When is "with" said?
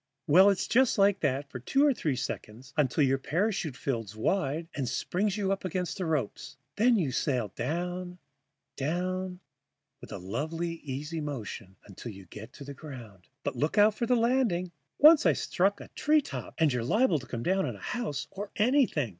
9.99-10.11